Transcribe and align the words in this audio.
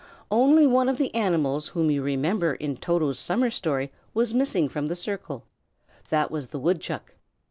Only 0.31 0.65
one 0.65 0.89
of 0.89 0.97
the 0.97 1.13
animals 1.13 1.67
whom 1.67 1.91
you 1.91 2.01
remember 2.01 2.55
in 2.55 2.75
Toto's 2.75 3.19
summer 3.19 3.51
story 3.51 3.91
was 4.15 4.33
missing 4.33 4.67
from 4.67 4.87
the 4.87 4.95
circle; 4.95 5.45
that 6.09 6.31
was 6.31 6.47
the 6.47 6.57
woodchuck. 6.57 7.13